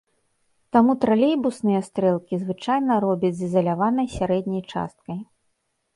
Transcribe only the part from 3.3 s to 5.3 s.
з ізаляванай сярэдняй часткай.